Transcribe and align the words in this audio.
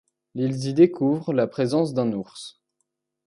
Ils 0.33 0.65
y 0.67 0.73
découvrent 0.73 1.31
la 1.31 1.45
présence 1.45 1.93
d'un 1.93 2.11
ours. 2.13 2.59